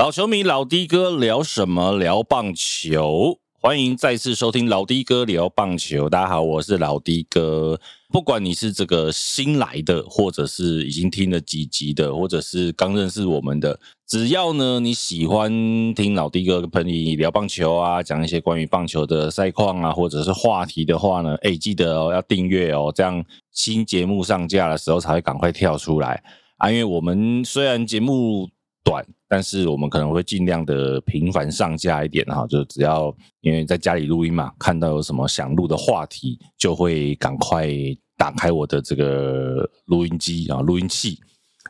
[0.00, 1.98] 老球迷老的哥聊什么？
[1.98, 3.38] 聊棒球。
[3.60, 6.08] 欢迎再次收听老的哥聊棒球。
[6.08, 7.78] 大家好，我是老的哥。
[8.08, 13.78] 不管你是这个新来的，或者是已经听了几集的，或者是刚认识我们的，
[14.08, 15.52] 只要呢你喜欢
[15.92, 23.22] 听老的哥跟你聊棒球啊，讲一些关于棒球的赛况啊，或者是话题的话呢，哎，记得哦要订阅哦，这样
[23.52, 26.22] 新节目上架的时候才会赶快跳出来
[26.56, 26.70] 啊。
[26.70, 28.48] 因为我们虽然节目
[28.84, 29.04] 短。
[29.28, 37.68] 但是我们可能会尽量的频繁上架一点哈，就只要因为在家里录音嘛，看到有什么想录的话题，就会赶快
[38.16, 41.20] 打开我的这个录音机啊，录音器，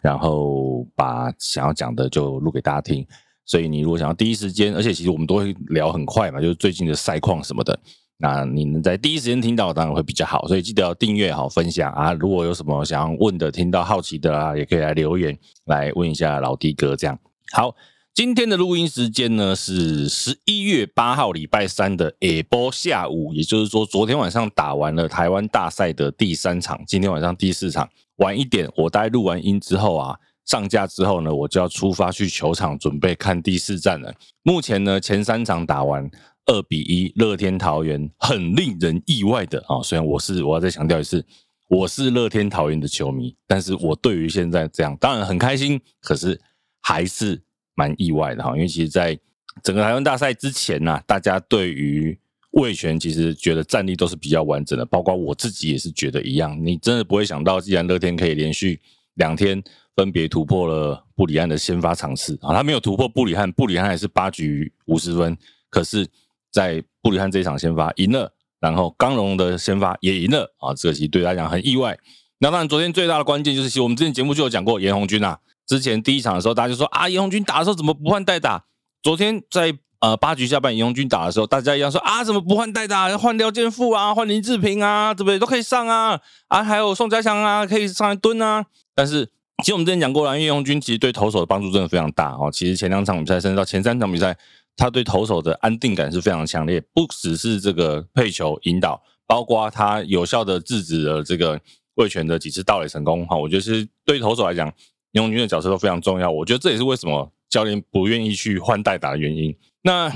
[0.00, 3.06] 然后把想要讲的就录给大家听。
[3.44, 7.78] 所以你如果想要第一时间，而且其实我们都会聊很快嘛，就是最近的赛况什么的，
[8.22, 10.46] 那你能在第一时间听到，当然会比较好。
[10.46, 12.12] 所以记得要订阅好，分享啊。
[12.12, 17.18] 如果有什么想要问的，听到好奇的啊，也可以来留言来问一下老弟哥这样。
[17.52, 17.74] 好，
[18.12, 27.88] 今天的录音时间呢是十一月八号礼拜三的下波下午，也就是说昨天晚上打完了台湾大赛的第三场，今天晚上第四场。
[28.16, 34.12] 晚一点，我待录完音之后啊，上架之后呢，我就要出发去球场准备看第四站了。
[34.42, 36.06] 目前呢，前三场打完
[36.50, 39.80] 二比一，乐天桃园很令人意外的啊。
[39.82, 41.24] 虽然我是我要再强调一次，
[41.68, 46.38] 我是乐天桃园的球迷，但是我对于现在这样当然很开心，可是。
[46.82, 47.38] 还是
[47.74, 49.16] 蛮意外的哈，因为其实在
[49.62, 52.18] 整个台湾大赛之前呢，大家对于
[52.52, 56.58] 魏权其实觉得战力都是比较完整的，包括我自己也是觉得一样。
[56.64, 58.80] 你真的不会想到，既然乐天可以连续
[59.16, 59.62] 两天
[59.94, 65.36] 分别突破了布里汉的先发场次啊，他没有突破布里汉，布里汉还是八局五十分，
[65.68, 66.08] 可是，
[66.50, 71.98] 在布里汉这一场先发赢了，然后刚荣的先发也赢了啊，这个其实对他讲很意外。
[72.38, 75.38] 那当然，昨天最大的关键就是，其实我们之前节目就有讲过严红军啊。
[75.66, 78.64] 之前第一场的时候，大家就说啊，严红军打的时候怎么不换代打？
[79.02, 83.16] 昨天在呃八局下半，严红军打的时候，大家一样说啊，怎么不换代打？
[83.18, 85.38] 换廖健富啊，换林志平啊，对不对？
[85.38, 86.18] 都可以上啊
[86.48, 88.64] 啊，还有宋家祥啊，可以上来蹲啊。
[88.94, 89.26] 但是
[89.58, 92.50] 其实我们之前讲过了，严红军其实对投手的帮助真的非常大哦。
[92.50, 94.36] 其实前两场比赛， 甚至到前三场比赛，
[94.80, 101.60] 他对投手的安定感是非常强烈，不只是这个配球引导，包括他有效的制止了这个
[101.96, 103.36] 卫权的几次盗垒成功哈。
[103.36, 104.72] 我觉得是对投手来讲。
[105.12, 109.52] 严红军的角色都非常重要，我觉得这也是为什么教练不愿意去换代打的原因。
[109.82, 110.08] 那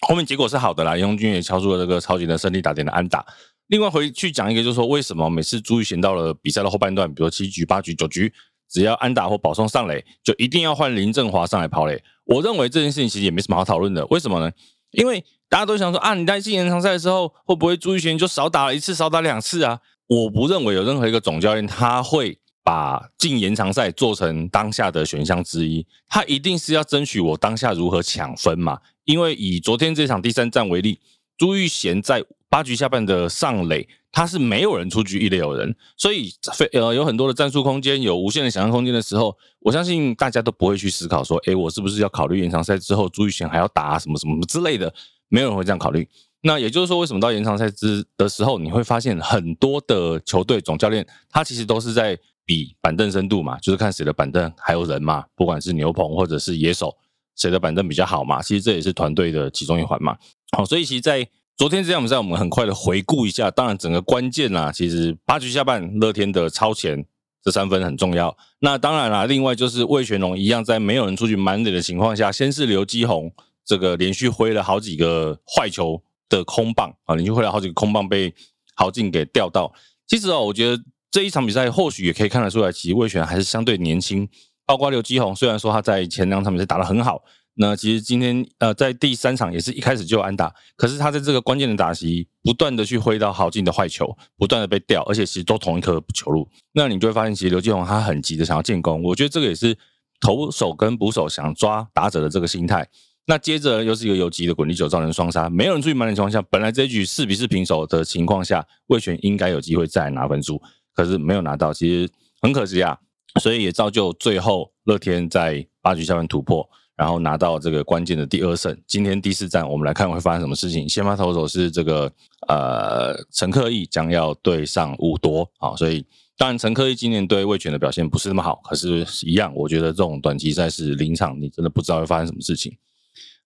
[0.00, 3.24] 后面结果是好的啦，严红军也敲出了这个超级的胜利打点的安打。
[3.68, 8.32] 另外回去讲一个，就是说为什么每次朱玉贤到了比赛的后半段，比如七局、八局、九局，
[8.72, 12.02] 只要安打或保送上垒，就一定要换林振华上来跑垒。
[12.24, 14.06] 我认为这件事情其实也没什么好讨论的。
[14.06, 14.50] 为什么呢？
[14.92, 19.80] 因为大家都想说啊，你在进延长赛的时候，会不会朱玉贤就少打了一次、少打两次啊？
[20.06, 22.38] 我不认为有任何一个总教练他会。
[22.64, 28.78] 把进延长赛做成当下的选项之一，他一定是要争取我当下如何抢分嘛？
[29.02, 31.00] 因为以昨天这场第三战为例，
[31.36, 44.92] 朱玉贤在八局下半的上垒，他是没有人出局，一垒有人，所以非呃有很多的战术空间，有无限的想象空间的时候，我相信大家都不会去思考说，哎，我是不是要考虑延长赛之后朱玉贤还要打什么什么之类的，
[45.28, 46.06] 没有人会这样考虑。
[46.42, 52.18] 那也就是说，为什么到延长赛之的时候，你会发现很多的球队总教练他其实都是在。
[52.44, 56.92] 比板凳深度嘛，就是看谁的板凳还有人嘛，不管是牛棚或者是野手，
[57.36, 58.42] 谁的板凳比较好嘛。
[58.42, 60.18] 其实这也是团队的其中一环嘛。
[60.50, 61.26] 好，所以其实，在
[61.56, 63.50] 昨天这场比赛，我们很快的回顾一下。
[63.50, 67.04] 当然，整个关键啦，其实八局下半乐天的超前
[67.42, 68.36] 这三分很重要。
[68.60, 73.32] 那当然啦，另外就是魏全龙一样，在没有人出去满垒的情况下，先是刘基宏
[73.64, 78.34] 这个连续挥了好几个坏球的空棒啊，连续挥了好几个空棒被
[78.74, 79.72] 豪进给吊到。
[80.06, 80.82] 其实哦，我觉得。
[81.12, 84.26] 这一场比赛或许也可以看得出来，其实魏全还是相对年轻。
[84.64, 87.22] 包括刘基宏，虽然说他在前两场比赛打得很好，
[87.54, 96.48] 那其实今天呃在第三场也是一开始就安打，可是他在这个关键的打席，不断的去挥到好进的坏球，不断的被掉，而且其实都同一颗球路。
[96.72, 99.02] 那你就会发现，其实刘继宏他很急的想要进攻。
[99.02, 99.76] 我觉得这个也是
[100.20, 102.88] 投手跟捕手想抓打者的这个心态。
[103.26, 110.60] 那接着又是一个游击的滚地球造成双杀，没有人注意满脸情况下，本来这一局四比四平手的情况下，魏权应该有机会再拿分数。
[110.94, 112.10] 可是没有拿到，其实
[112.40, 112.98] 很可惜啊，
[113.40, 116.68] 所以也造就最后乐天在八局下面突破，
[117.02, 118.80] 然后拿到这个关键的第二胜。
[118.86, 120.88] 今天第四战，我们来看会发生什么事情。
[120.88, 122.08] 先发投手是这个
[122.46, 126.06] 呃陈克义将要对上武多啊，所以
[126.38, 132.72] 当然陈克义今年对魏权的表现不是那么好，可是一样，我觉得这种短期赛事临场，你真的不知道会发生什么事情。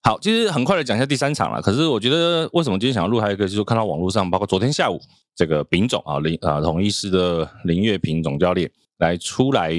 [0.02, 1.62] 好，其实很快的讲一下第三场了。
[1.62, 5.00] 可是我觉得为什么今天想要录，还有一个就是看到网络上，包括昨天下午
[5.34, 9.72] 这个丙总啊林啊统一师的林月平总教练来出来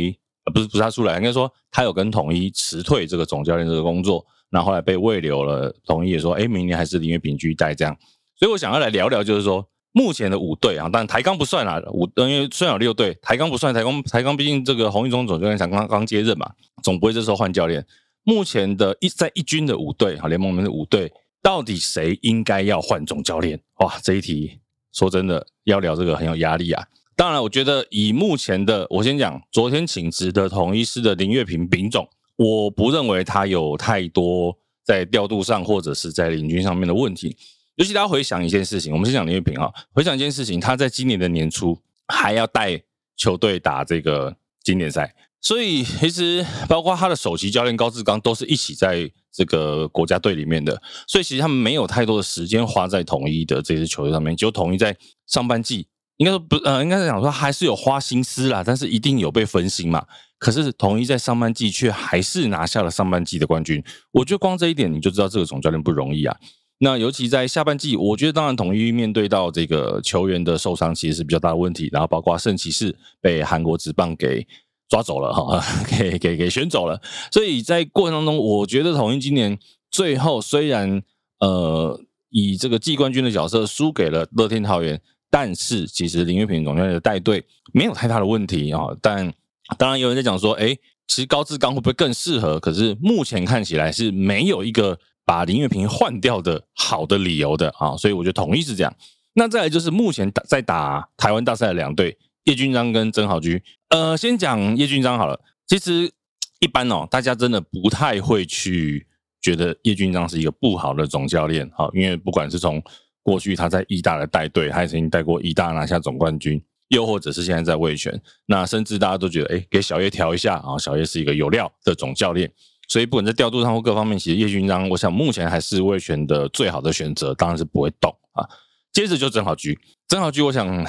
[0.53, 7.95] 不是不是他出来，应该说他有跟统一辞退这个总教练这个工作，那后来被未留了，统一也说，哎，明年还是林月平居带这样。
[8.35, 16.51] 所以我想要来聊聊，就是说目前的五队啊，但台钢不算啦，五因为虽然有六队，台钢不算，台钢台钢毕竟这个洪一中总教练才刚刚接任嘛，
[16.83, 17.85] 总不会这时候换教练。
[18.23, 21.11] 目前的一在一军的五队啊，联盟里面的五队，
[21.41, 23.59] 到底谁应该要换总教练？
[23.79, 24.59] 哇，这一题
[24.91, 26.85] 说真的要聊这个很有压力啊。
[27.17, 34.55] 当然，我觉得以目前的，我先讲昨天请辞的同一师的林月平丙总，我不认为他有太多
[34.85, 37.35] 在调度上或者是在领军上面的问题。
[37.77, 42.79] 尤其大家回想一件事情，我们先讲林月平啊，回想一件事情，他在今年的年初还要带
[43.15, 55.87] 球队打这个经典赛，所以其实包括他的首席教练高志刚都是一起在这个国家队里面的，所以其实他们没有太多的时间花在统一的这支球队上面，就统一在上半季。
[56.17, 60.05] 应该说不，呃，应该是讲说还是有花心思啦，但是一定有被分心嘛。
[60.39, 66.35] 可是统一在上半季却还是拿下了上半季的冠军，我觉得光这一点你就知道这个总教练不容易啊。
[66.79, 74.45] 那尤其在下半季，我觉得当然统一面对到这个球员的受伤其实是比较大的问题，然后包括圣骑士被韩国职棒给
[74.87, 79.57] 抓走了哈， 给给给选走了，所以在过程当中，我觉得统一今年
[79.89, 81.01] 最后虽然
[81.39, 81.99] 呃
[82.29, 84.99] 以这个季冠军的角色输给了乐天桃园。
[85.29, 87.43] 但是其实林月平总教练的带队
[87.73, 89.33] 没有太大的问题啊，但
[89.77, 90.75] 当然有人在讲说，哎，
[91.07, 92.59] 其实高志刚会不会更适合？
[92.59, 98.95] 可是目前看起来是没有一个把林月平换掉的好的理由的啊，所以我觉得统一是这样。
[99.33, 105.39] 那再来就是目前打在打台湾大赛的两队叶军章跟曾豪居，呃，先讲叶军章好了。
[105.67, 106.11] 其实
[106.59, 109.05] 一般哦，大家真的不太会去
[109.41, 112.81] 觉得叶军章是一个不好的总教练哈，因为不管是从
[113.27, 122.49] 过去他在义大的带队，他也曾经带过义大拿下总冠军，又或者是现在在卫权，那甚至大家都觉得，哎，给小叶调一下啊，小叶是一个有料的总教练，
[122.87, 128.47] 所以不管在调度上或各方面，其实叶军章，我想目前还是卫权的最好的选择，当然是不会动啊。
[128.93, 129.77] 接着就曾好居，
[130.07, 130.85] 曾好居，我想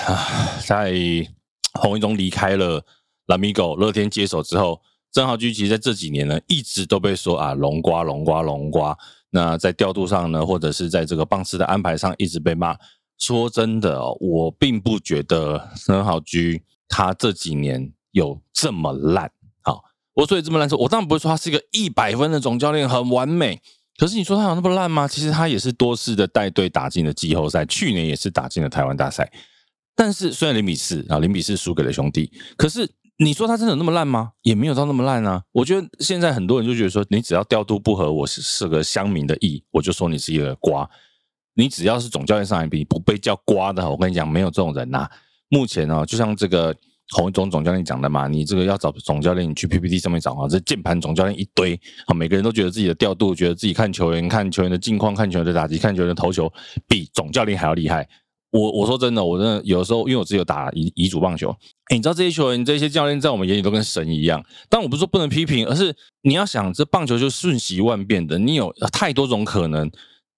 [0.65, 0.95] 在
[1.73, 2.81] 洪一中离开了
[3.27, 4.81] 拉米狗乐天接手之后，
[5.11, 8.97] 曾好居其实在这几年呢，一直都被说啊，龙瓜龙瓜龙瓜。
[9.31, 12.77] 那在调度上呢，或者是在这个棒次的安排上，一直被骂。
[13.19, 19.31] 说真的，我并不觉得申好居他这几年有这么烂。
[19.61, 19.83] 好，
[20.15, 23.61] 我所以这么烂说，我当然不会说他是一个一百分的总教练，很完美。
[23.97, 25.09] 可是你说他有那么烂吗？
[25.09, 29.33] 其实他也是多次的带队打进了季后赛，去年也是打进了台湾大赛。
[29.97, 32.89] 但是虽然零比四啊，零比四输给了兄弟，可是。
[33.21, 34.31] 你说他真的那么烂吗？
[34.43, 35.43] 也没有到那么烂啊。
[35.51, 40.89] 我觉得现在很多人就觉得说，你只要调度不合我是是个乡民的意，我就说你是一个瓜。
[41.55, 45.09] 你只要是总教练上来比不被叫瓜的，我跟你讲，没有这种人呐。
[45.49, 46.73] 目前呢，就像这个
[47.11, 51.75] 洪一中总教练讲的嘛，你这个要找总教练，你去 PPT 上面找啊，这键盘总教练一堆
[52.07, 56.49] 啊，每个人都觉得自己的调度，觉得自己看球员、看球员的近况、看球员的打击、看球员的投球，
[56.87, 58.09] 比总教练还要厉害。
[58.51, 61.55] 我我说真的，我真的有的时候，因为我自己有打乙乙组棒球，
[61.95, 64.45] 你知道这些球员、这些教练在我们眼里都跟神一样。
[64.69, 69.91] 但我不是说不能批评，而是你要想，这棒球就瞬息万变的，你有太多种可能，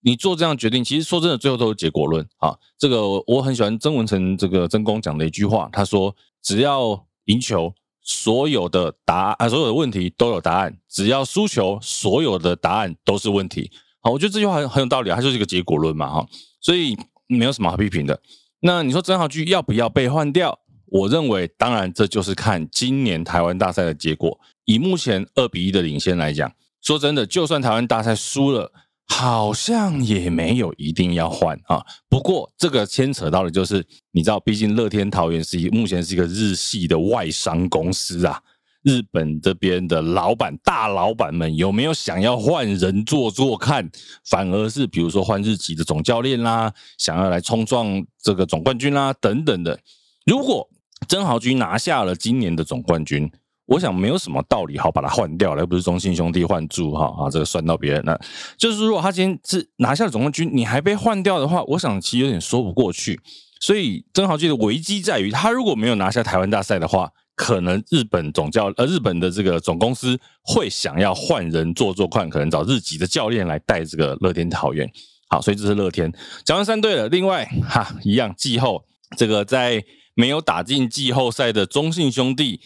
[0.03, 2.57] 你做这样决定，其实说真的，最后都是结果论啊。
[2.79, 13.71] 这个我很喜欢曾文成这个曾公讲的一句话，他说：“只要赢球，所有的答啊，所有的问题都有答案；只要输球，所有的答案都是问题。”
[14.03, 16.27] 好，我觉得这句话很很有道理，它就是一个结果论嘛，哈，
[16.61, 16.97] 所以。
[17.33, 18.21] 没有什么好批评的。
[18.63, 20.59] 那你说曾豪居要不要被换掉？
[20.91, 24.39] 我认为，当然这就是看今年台湾大赛的结果。
[24.65, 28.73] 以目前二比一的领先来讲，说真的，就算台湾大赛输了，
[29.07, 31.85] 好像也没有一定要换啊。
[32.09, 38.41] 不过这个牵扯到的就是，你知道，毕竟乐天桃园是一目前是一个日系的外商公司啊。
[38.83, 43.91] 日本这边的老板、大老板们有没有想要换人做做看？
[44.25, 49.79] 反而是比如说换日籍的总教练啦，想要来冲撞这个总冠军啦等等的。
[50.25, 50.67] 如果
[51.11, 53.29] 曾豪军拿下了今年的总冠军，
[53.67, 58.17] 我想没有什么道理好把他换掉了，又不是中信兄弟换住哈啊，这个算到别人了。
[58.57, 63.21] 就是如果他今天是拿下了总冠军，你还被换掉的话，我想其实有点说不过去。
[63.61, 67.11] 所以曾豪军的危机在于，他如果没有拿下台湾大赛的话。
[67.37, 74.87] 可能日本总教呃日本的这个总公司会想要换人做做看，可能找日籍的教练来带这个乐天桃园。
[75.31, 76.13] 好，所以这是乐天
[76.45, 77.09] 讲完三队了。
[77.09, 78.85] 另外哈，一样季后
[79.17, 79.83] 这个在
[80.15, 82.61] 没有打进季后赛的中信兄弟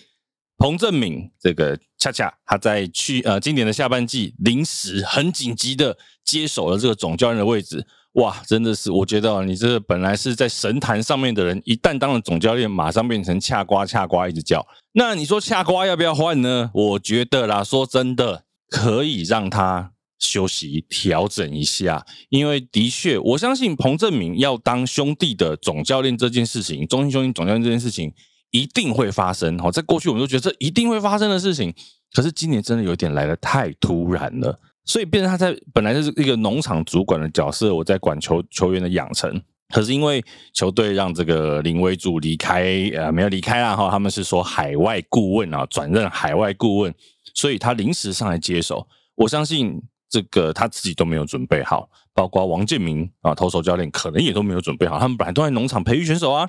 [0.56, 7.86] 彭正敏，这个恰恰他在去呃今年的下半季临时很紧急的接手了这个总教练的位置。
[8.12, 14.64] 哇，真的是，我觉得你这本来是在神坛上面的人，一旦当了总教练，马上变成恰瓜恰瓜一直叫。
[14.92, 16.70] 那你说恰瓜要不要换呢？
[16.72, 19.93] 我觉得啦，说真的，可以让他
[20.24, 28.12] 休息调整一下，因为的确，我相信彭正明要当兄弟的总教练这件事情，中信兄弟总教练这件事情
[28.50, 29.58] 一定会发生。
[29.58, 31.72] 好，在过去我们都觉得这一定会发生的事情，
[32.12, 34.58] 可是今年真的有点来的太突然了。
[34.86, 39.40] 所以，变成他在本来是一个农场主管的角色，我在管球球员的养成。
[39.70, 42.62] 可是因为球队让这个林威柱离开，
[42.94, 46.94] 呃，没有离开啦哈，他们是说海外顾问啊，转任海外顾问，
[47.34, 48.86] 所以他临时上来接手。
[49.16, 54.98] 我相信这个他自己都没有准备好，包括王建民啊，投手教练可能也都没有准备好。
[54.98, 56.48] 他们本来都在农场培育选手啊。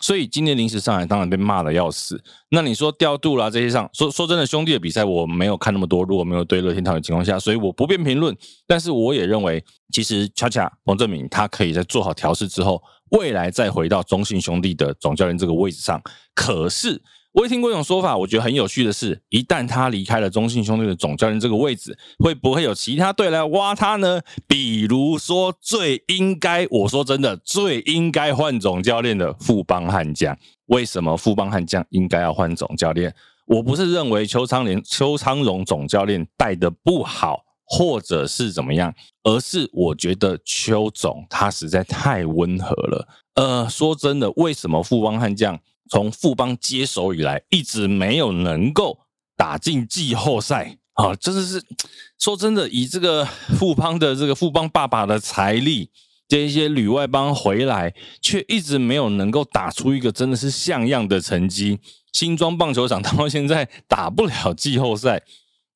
[0.00, 2.18] 所以今年临时上来，当然被骂的要死。
[2.50, 8.34] 那你说调度啦这些上，说说真的，兄弟的比赛我没有看那么多，如果没有对乐天堂的情况下，所以我不便评论。
[8.66, 16.00] 但是我也认为，其实恰恰彭正明他可以在做好调试之后，未来再回到中信兄弟的总教练这个位置上。
[16.34, 17.02] 可是。
[17.32, 24.20] 我也听过一种说法，我觉得很有趣的是，一旦他离开了中信兄弟的总教练这个位置，会不会有其他队来挖他呢？
[24.46, 30.36] 比如说，最应该，我说真的，最应该换总教练的富邦悍将，
[30.66, 33.14] 为什么富邦悍将应该要换总教练？
[33.46, 43.08] 我不是认为邱昌连、邱昌荣总教练带的不好，或者是怎么样，而是我觉得邱总他实在太温和了。
[43.36, 45.58] 呃，说真的，为什么富邦悍将？
[45.92, 49.00] 从富邦接手以来，一直没有能够
[49.36, 51.14] 打进季后赛啊！
[51.14, 51.62] 真的是
[52.18, 55.90] 说真的，以这个富邦的这个富邦爸爸的财力，
[56.26, 61.78] 这一些旅外帮回来，却一直没有能够打出一个真的是像样的成绩。
[62.10, 65.22] 新庄棒球场到现在打不了季后赛，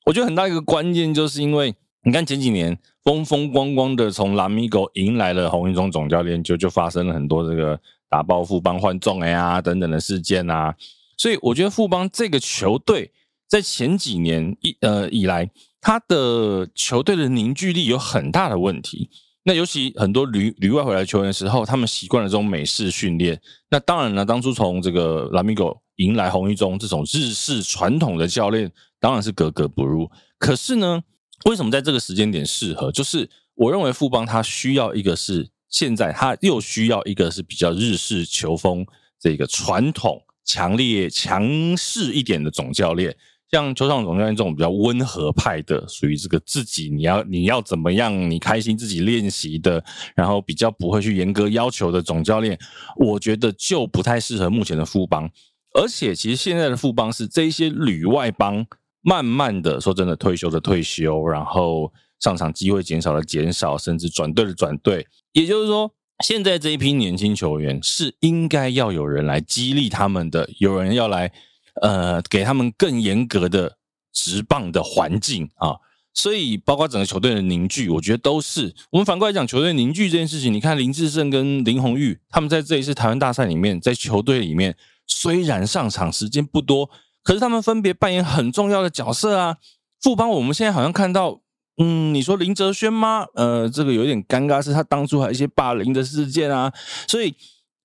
[0.07, 7.79] 我觉得很大一个关键，就是因为你看前几年风风光光的从拉米狗迎来了红云中总教练，就就发生了很多这个。
[8.17, 10.75] 打爆富邦换众哎呀等等的事件啊，
[11.19, 13.13] 所以我觉得富邦这个球队
[13.47, 15.51] 在前几年一呃以来，
[15.83, 19.11] 他的球队的凝聚力有很大的问题。
[19.45, 23.39] 那尤其很多旅旅外回来球员的时候，他们习惯了这种美式训练。
[23.69, 30.11] 那当然了，当初从这个拉米狗迎来红一中这种日式传统的教练，当然是格格不入。
[30.39, 31.03] 可是呢，
[31.45, 32.91] 为什么在这个时间点适合？
[32.91, 35.51] 就是我认为富邦他需要一个是。
[35.69, 38.87] 现在他又需要一个是比较日式球风，
[39.21, 43.15] 这个传统强烈强势一点的总教练，
[43.51, 52.59] 像球场总教练这种比较温和派的，属于这个自己你要你要怎么样你开心自己练习的，然后比较不会去严格要求的总教练，
[52.97, 55.29] 我觉得就不太适合目前的富邦。
[55.75, 58.65] 而且其实现在的富邦是这些旅外帮
[59.03, 61.93] 慢慢的说真的退休的退休，然后。
[62.21, 65.07] 上场机会减少了，减少，甚至转队的转队。
[65.33, 65.93] 也就是说，
[66.25, 71.31] 现在这一批年轻球员是应该要有人来激励他们的，有人要来
[71.83, 73.77] 呃给他们更严格的
[74.13, 75.77] 直棒的环境啊。
[76.15, 80.51] 所以，包括整个球队的凝聚，我觉得都是我们反过来讲球队凝聚这件事情。
[80.51, 84.75] 你看林志胜跟林红玉他们在这一次台湾大赛里面，在球队里面
[85.07, 86.89] 虽然上场时间不多，
[87.23, 89.59] 可是他们分别扮演很重要的角色啊。
[90.01, 91.43] 富邦我们现在好像看到。
[91.79, 93.27] 嗯，你说林哲轩吗？
[93.35, 96.73] 呃，这个有点尴尬，是他当初还有一些霸凌的事件啊，
[97.07, 97.35] 所以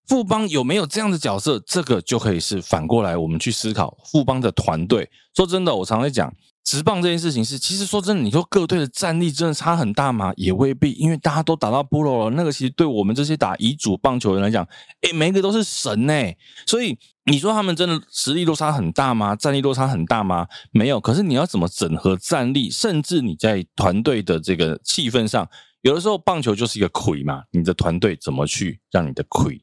[0.07, 5.09] 富邦有没有这样的角色，这个就可以是反过来我们去思考富邦的团队。
[5.35, 6.33] 说真的，我常在讲
[6.63, 10.31] 直棒这件事情是，其实说真的，你说各队的战力真的差很大吗？
[10.35, 14.67] 也未必，因为大家都打到部落了，那个其实对我们这些打乙组棒球人来讲，
[15.01, 16.13] 诶，每一个都是神呢，
[16.65, 16.97] 所以。
[17.25, 19.35] 你说他们真的实力落差很大吗？
[19.35, 20.47] 战力落差很大吗？
[20.71, 20.99] 没有。
[20.99, 22.71] 可是你要怎么整合战力？
[22.71, 25.47] 甚至你在团队的这个气氛上，
[25.81, 27.43] 有的时候棒球就是一个魁嘛。
[27.51, 29.61] 你的团队怎么去让你的魁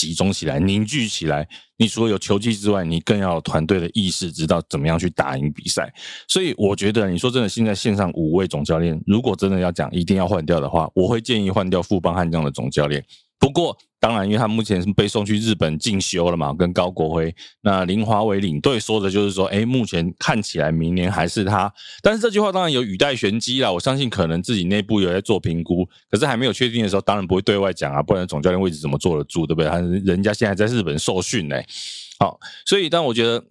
[0.00, 1.46] 集中起来、凝聚起来？
[1.76, 5.92] 你除了有球技之外，你更要有团队的意识，知道怎么样去打赢比赛。
[6.26, 13.04] 所以我觉得，你说真的，现在线上五位总教练，如果真的要讲一定要换掉的话，我会建议换掉富邦悍将的总教练。
[13.38, 13.76] 不过。
[14.00, 17.32] 当然，因为他目前是被送去日本进修了嘛，跟高国辉。
[17.60, 21.72] 那林华伟领队说的就是说，哎，目前看起来明年还是他。
[22.02, 29.70] 但是这句话当然有语带玄机啦，我相信可能自己内部有在做评估，可是还没有确定的时候，当然不会对外讲啊，不然总教练位置怎么坐得住，对不对？
[29.70, 31.56] 他人家现在在日本受训呢。
[32.18, 33.44] 好，所以但我觉得。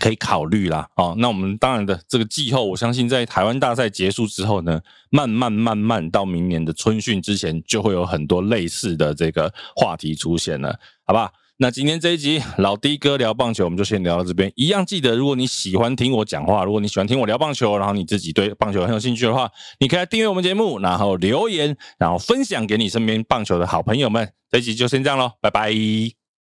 [0.00, 4.80] 可以考虑啦，哦，那我们当然的这个季后，我相信在台湾大赛结束之后呢，
[5.10, 11.30] 慢慢慢慢到明年的春训之前，就会有很多类似的这个话题出现了，好吧？
[11.58, 14.50] 那今天这一集老弟哥聊棒球，我们就先聊到这边。
[14.56, 24.32] 一样记得，如果你喜欢听我讲话，如果你喜欢听我聊棒球，然后你自己对棒球很有兴趣的话，你可以来订阅我们节目，然后留言，然后分享给你身边棒球的好朋友们。
[24.50, 26.21] 这一集就先这样喽，拜拜。